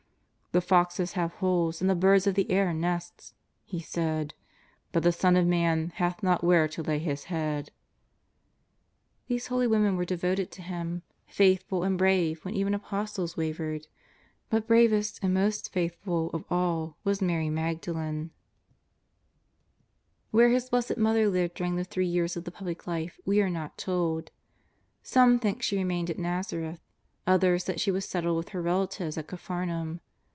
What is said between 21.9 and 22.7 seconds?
years of the